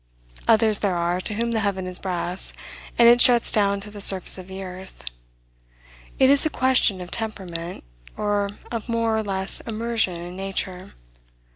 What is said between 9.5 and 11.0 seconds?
immersion in nature.